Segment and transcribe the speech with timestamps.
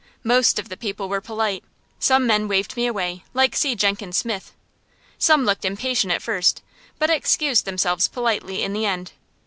[0.23, 1.63] Most of the people were polite.
[1.99, 3.75] Some men waved me away, like C.
[3.75, 4.51] Jenkins Smith.
[5.19, 6.63] Some looked impatient at first,
[6.97, 9.11] but excused themselves politely in the end.